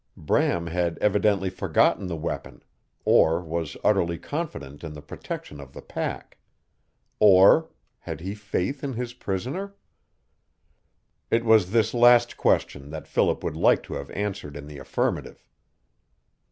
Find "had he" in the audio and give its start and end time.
7.99-8.33